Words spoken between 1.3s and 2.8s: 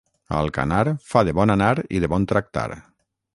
bon anar i de bon tractar.